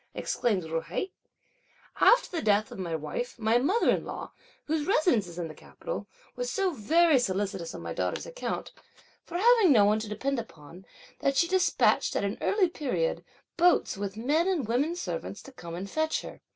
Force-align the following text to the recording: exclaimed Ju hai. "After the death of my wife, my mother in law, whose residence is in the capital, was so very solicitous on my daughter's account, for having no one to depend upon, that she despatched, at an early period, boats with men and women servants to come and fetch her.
exclaimed 0.15 0.63
Ju 0.63 0.81
hai. 0.81 1.11
"After 1.99 2.31
the 2.35 2.41
death 2.41 2.71
of 2.71 2.79
my 2.79 2.95
wife, 2.95 3.37
my 3.37 3.59
mother 3.59 3.91
in 3.91 4.03
law, 4.03 4.31
whose 4.65 4.87
residence 4.87 5.27
is 5.27 5.37
in 5.37 5.47
the 5.47 5.53
capital, 5.53 6.07
was 6.35 6.49
so 6.49 6.71
very 6.71 7.19
solicitous 7.19 7.75
on 7.75 7.83
my 7.83 7.93
daughter's 7.93 8.25
account, 8.25 8.71
for 9.25 9.37
having 9.37 9.71
no 9.71 9.85
one 9.85 9.99
to 9.99 10.09
depend 10.09 10.39
upon, 10.39 10.87
that 11.19 11.37
she 11.37 11.47
despatched, 11.47 12.15
at 12.15 12.23
an 12.25 12.39
early 12.41 12.67
period, 12.67 13.23
boats 13.57 13.95
with 13.95 14.17
men 14.17 14.47
and 14.47 14.67
women 14.67 14.95
servants 14.95 15.39
to 15.43 15.51
come 15.51 15.75
and 15.75 15.87
fetch 15.87 16.23
her. 16.23 16.41